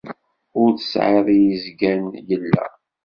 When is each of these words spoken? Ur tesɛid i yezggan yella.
Ur 0.61 0.69
tesɛid 0.77 1.27
i 1.37 1.39
yezggan 1.45 2.03
yella. 2.27 2.65